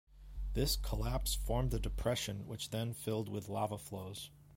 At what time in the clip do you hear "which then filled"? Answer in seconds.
2.47-3.29